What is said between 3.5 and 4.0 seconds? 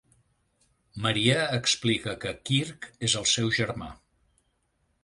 germà.